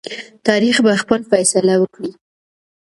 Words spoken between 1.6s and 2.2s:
وکړي.